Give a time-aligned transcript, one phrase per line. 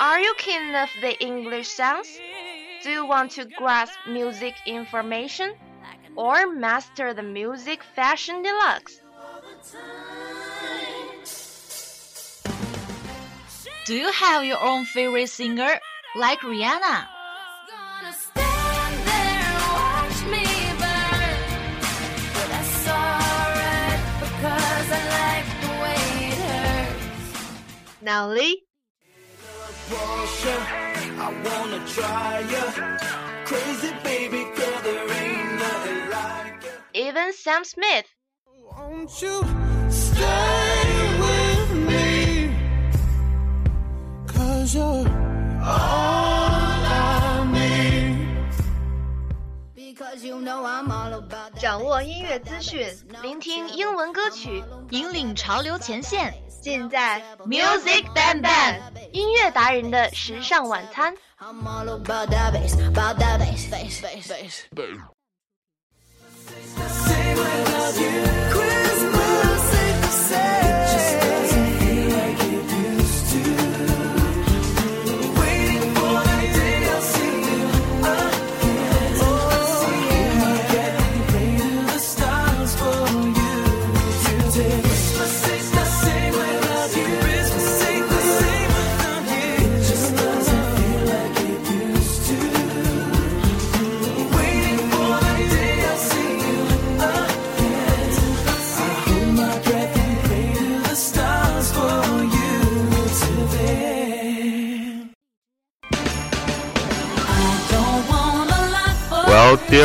[0.00, 2.08] Are you keen of the English sounds?
[2.82, 5.52] Do you want to grasp music information?
[6.16, 8.98] Or master the music fashion deluxe?
[13.84, 15.78] Do you have your own favorite singer,
[16.16, 17.06] like Rihanna?
[17.68, 18.50] Gonna stand
[29.92, 32.62] I wanna try ya.
[33.44, 36.70] Crazy baby girl, there ain't nothing like ya.
[36.94, 38.06] even Sam Smith.
[38.70, 39.42] Won't you
[39.90, 42.54] stay with me?
[44.28, 45.08] Cause you're
[45.60, 48.16] all I need.
[49.74, 51.60] Because you know I'm all about that.
[51.60, 52.86] 掌握音乐资讯，
[53.22, 56.32] 聆听英文歌曲，引领潮流前线。
[56.60, 61.14] 尽在 Music Bang Bang 音乐达人的时尚晚餐。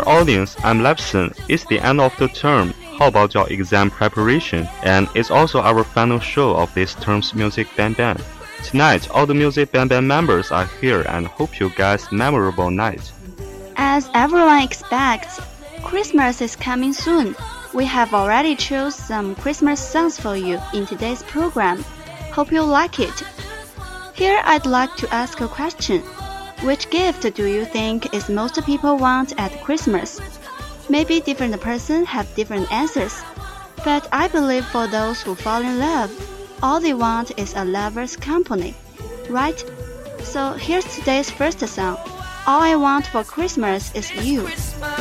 [0.00, 1.36] Dear audience, I'm Levson.
[1.48, 2.72] It's the end of the term.
[2.98, 4.68] How about your exam preparation?
[4.82, 8.22] And it's also our final show of this term's Music Band Band.
[8.64, 13.12] Tonight, all the Music Band Band members are here and hope you guys memorable night.
[13.76, 15.40] As everyone expects,
[15.82, 17.34] Christmas is coming soon.
[17.74, 21.82] We have already chose some Christmas songs for you in today's program.
[22.32, 23.22] Hope you like it.
[24.14, 26.02] Here I'd like to ask a question.
[26.62, 30.20] Which gift do you think is most people want at Christmas?
[30.90, 33.22] Maybe different person have different answers.
[33.82, 36.10] But I believe for those who fall in love,
[36.62, 38.74] all they want is a lover's company.
[39.30, 39.64] Right?
[40.22, 41.96] So here's today's first song.
[42.46, 44.42] All I want for Christmas is you.
[44.42, 44.99] Christmas.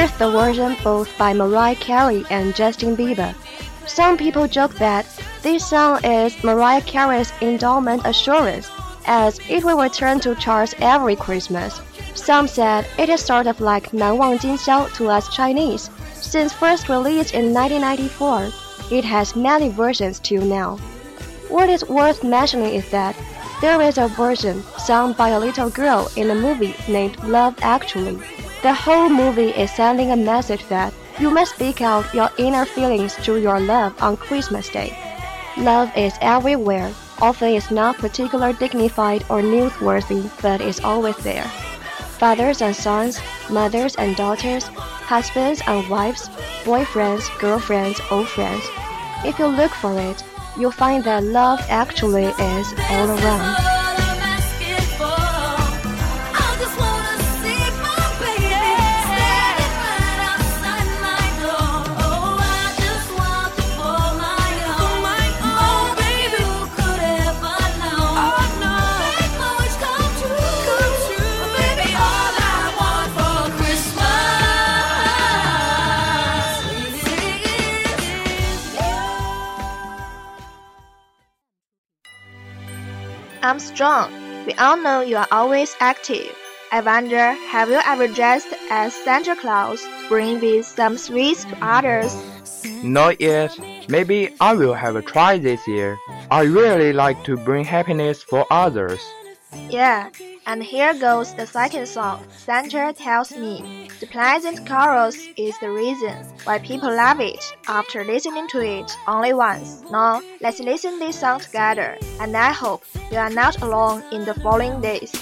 [0.00, 3.34] Here's the version both by Mariah Carey and Justin Bieber.
[3.86, 5.04] Some people joke that
[5.42, 8.70] this song is Mariah Carey's endowment assurance,
[9.04, 11.82] as it will return to charts every Christmas.
[12.14, 15.90] Some said it is sort of like Nan Wang Jin Xiao to us Chinese.
[16.14, 20.78] Since first released in 1994, it has many versions till now.
[21.50, 23.14] What is worth mentioning is that
[23.60, 28.18] there is a version sung by a little girl in a movie named Love Actually.
[28.62, 33.14] The whole movie is sending a message that you must speak out your inner feelings
[33.24, 34.94] to your love on Christmas Day.
[35.56, 36.92] Love is everywhere.
[37.22, 41.48] Often it's not particularly dignified or newsworthy, but it's always there.
[42.18, 43.18] Fathers and sons,
[43.48, 44.64] mothers and daughters,
[45.08, 46.28] husbands and wives,
[46.64, 48.62] boyfriends, girlfriends, old friends.
[49.24, 50.22] If you look for it,
[50.58, 53.69] you'll find that love actually is all around.
[83.50, 84.12] Armstrong.
[84.46, 86.32] We all know you are always active.
[86.70, 92.14] I wonder, have you ever dressed as Santa Claus, bring with some sweets to others?
[92.84, 93.58] Not yet.
[93.88, 95.98] Maybe I will have a try this year.
[96.30, 99.02] I really like to bring happiness for others.
[99.68, 100.10] Yeah,
[100.46, 103.79] and here goes the second song, Santa Tells Me.
[104.00, 109.34] The pleasant chorus is the reason why people love it after listening to it only
[109.34, 109.82] once.
[109.90, 112.82] Now, let's listen this song together, and I hope
[113.12, 115.12] you are not alone in the following days.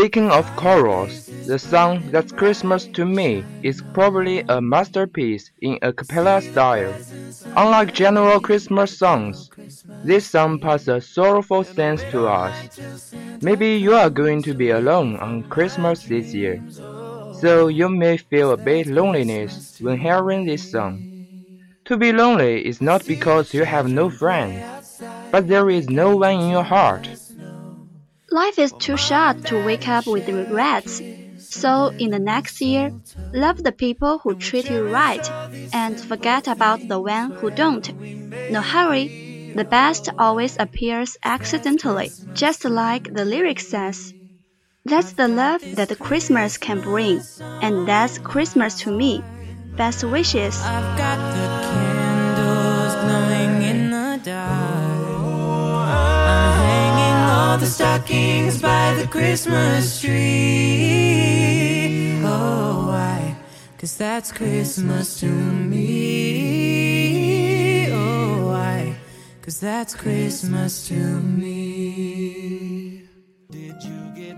[0.00, 5.92] Speaking of chorals, the song That's Christmas to Me is probably a masterpiece in a
[5.92, 6.94] cappella style.
[7.54, 9.50] Unlike general Christmas songs,
[10.02, 12.80] this song passes a sorrowful sense to us.
[13.42, 16.62] Maybe you are going to be alone on Christmas this year,
[17.38, 20.96] so you may feel a bit loneliness when hearing this song.
[21.84, 26.40] To be lonely is not because you have no friends, but there is no one
[26.40, 27.06] in your heart.
[28.30, 31.02] Life is too short to wake up with regrets.
[31.50, 32.92] So, in the next year,
[33.32, 35.30] love the people who treat you right
[35.72, 37.92] and forget about the one who don't.
[38.48, 39.14] No hurry,
[39.54, 44.14] the best always appears accidentally, just like the lyric says.
[44.84, 47.24] That's the love that Christmas can bring,
[47.60, 49.26] and that's Christmas to me.
[49.76, 50.72] Best wishes.
[57.60, 60.18] The stockings by the Christmas tree.
[62.24, 63.36] Oh, why?
[63.76, 65.92] Cause that's Christmas to me.
[67.92, 68.96] Oh, why?
[69.42, 73.02] Cause that's Christmas to me.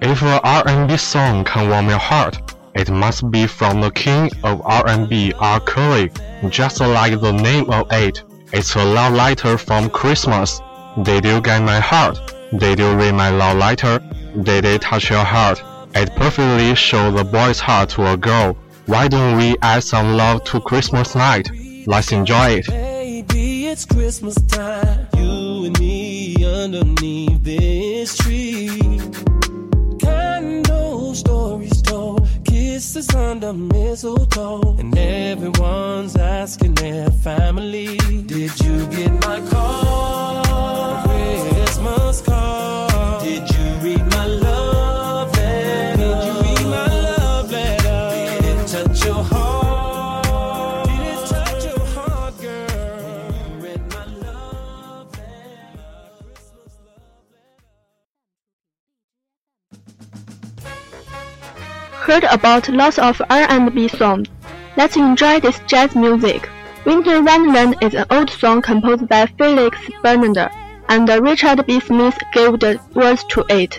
[0.00, 4.62] If an R&B song can warm your heart, it must be from the king of
[4.64, 5.58] R&B, R.
[5.58, 6.12] Kelly.
[6.50, 8.22] Just like the name of it,
[8.52, 10.60] it's a love letter from Christmas.
[11.02, 12.27] Did you get my heart?
[12.56, 13.98] Did you read my love letter?
[14.42, 15.62] Did it touch your heart?
[15.94, 18.56] It perfectly shows the boy's heart to a girl.
[18.86, 21.50] Why don't we add some love to Christmas night?
[21.86, 22.66] Let's enjoy it.
[22.68, 25.08] Baby, it's Christmas time.
[25.14, 28.80] You and me underneath this tree.
[30.00, 38.87] Candle stories told, kisses under mistletoe, and everyone's asking their family, Did you
[62.08, 64.28] Heard about lots of R&B songs.
[64.78, 66.48] Let's enjoy this jazz music.
[66.86, 70.50] Winter Wonderland is an old song composed by Felix Bernarder,
[70.88, 71.78] and Richard B.
[71.80, 73.78] Smith gave the words to it.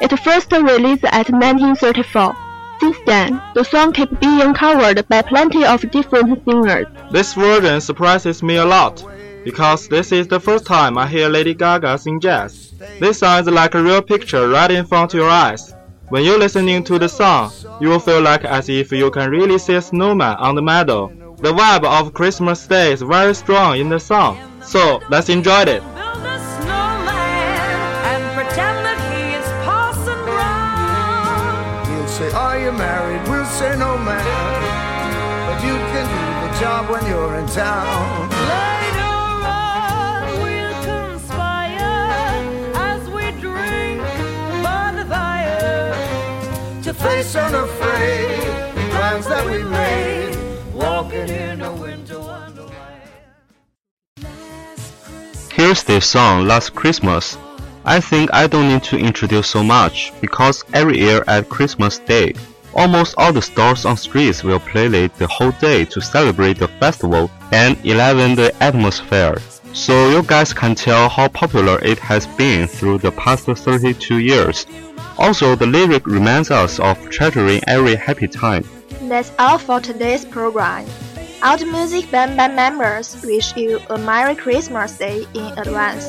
[0.00, 2.36] It first released at 1934.
[2.78, 6.86] Since then, the song kept being covered by plenty of different singers.
[7.10, 9.04] This version surprises me a lot
[9.44, 12.72] because this is the first time I hear Lady Gaga sing jazz.
[13.00, 15.73] This sounds like a real picture right in front of your eyes.
[16.10, 19.58] When you're listening to the song, you will feel like as if you can really
[19.58, 21.08] see a snowman on the meadow.
[21.38, 25.66] The vibe of Christmas Day is very strong in the song, so let's enjoy it.
[25.66, 27.08] Build a snowman
[28.12, 31.86] and pretend that he is Parson Brown.
[31.86, 33.26] He'll say, Are you married?
[33.28, 34.24] We'll say, No, man.
[35.48, 38.73] But you can do the job when you're in town.
[48.90, 50.36] Plans that we made,
[50.74, 53.02] walking in a winter wonderland.
[55.50, 57.38] Here's the song Last Christmas.
[57.84, 62.34] I think I don't need to introduce so much because every year at Christmas Day,
[62.74, 66.68] almost all the stores on streets will play it the whole day to celebrate the
[66.68, 69.36] festival and elevate the atmosphere.
[69.72, 74.66] So you guys can tell how popular it has been through the past 32 years.
[75.18, 78.64] Also, the lyric reminds us of treasuring every happy time.
[79.02, 80.86] That's all for today's program.
[81.42, 86.04] All the Music Band Band members wish you a Merry Christmas Day in advance.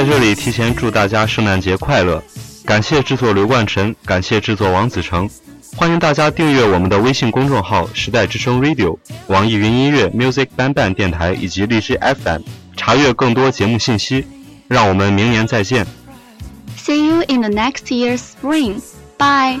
[0.00, 2.22] 在这里提前祝大家圣诞节快乐！
[2.64, 5.28] 感谢制作刘冠晨，感谢制作王子成。
[5.76, 12.40] 欢迎大家订阅我们的微信公众号“时代之声 Radio”、网易云音乐 Music Ban Ban 电台以及荔枝 FM，
[12.78, 14.24] 查阅更多节目信息。
[14.68, 15.86] 让我们明年再见。
[16.78, 18.80] See you in the next year's spring.
[19.18, 19.60] Bye.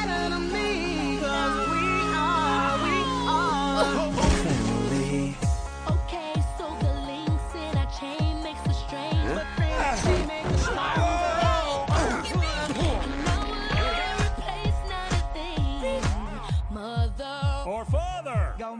[17.65, 18.55] or father.
[18.57, 18.77] Go,